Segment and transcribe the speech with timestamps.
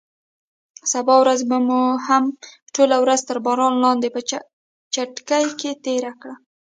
[0.91, 1.39] سبا ورځ
[1.69, 2.23] مو هم
[2.73, 4.19] ټوله ورځ تر باران لاندې په
[4.93, 5.43] چټکۍ
[5.85, 6.35] تېره کړه.